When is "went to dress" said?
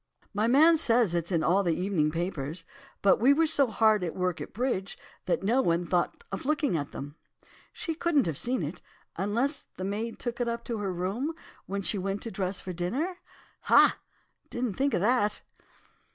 11.99-12.59